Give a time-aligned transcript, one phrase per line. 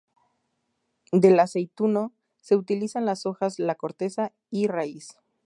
[1.11, 2.11] Del aceituno:
[2.41, 5.19] se utilizan las hojas, la corteza y raíz.